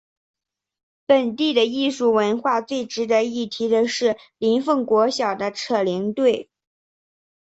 [1.05, 6.49] 本地的艺术文化最值得一提的是林凤国小的扯铃队。